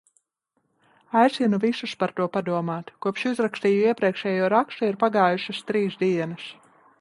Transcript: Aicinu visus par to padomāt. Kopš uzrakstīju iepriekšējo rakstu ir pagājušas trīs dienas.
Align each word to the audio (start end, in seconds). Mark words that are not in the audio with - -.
Aicinu 1.23 1.59
visus 1.65 1.93
par 2.03 2.13
to 2.19 2.27
padomāt. 2.37 2.89
Kopš 3.07 3.27
uzrakstīju 3.33 3.85
iepriekšējo 3.93 4.49
rakstu 4.55 4.89
ir 4.89 4.99
pagājušas 5.05 5.63
trīs 5.71 6.01
dienas. 6.03 6.49